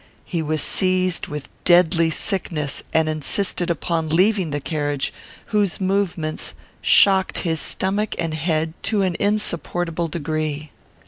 [0.25, 5.13] He was seized with deadly sickness, and insisted upon leaving the carriage,
[5.53, 10.71] whose movements shocked his stomach and head to an insupportable degree.